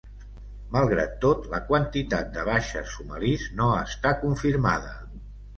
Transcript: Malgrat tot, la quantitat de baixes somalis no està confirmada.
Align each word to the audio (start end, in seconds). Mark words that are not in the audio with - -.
Malgrat 0.75 1.11
tot, 1.25 1.43
la 1.51 1.59
quantitat 1.67 2.33
de 2.37 2.45
baixes 2.49 2.97
somalis 2.97 3.47
no 3.61 3.71
està 3.85 4.15
confirmada. 4.25 4.99